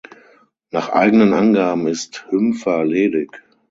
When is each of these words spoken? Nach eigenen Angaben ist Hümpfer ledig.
Nach 0.71 0.89
eigenen 0.89 1.31
Angaben 1.35 1.87
ist 1.87 2.25
Hümpfer 2.31 2.83
ledig. 2.83 3.39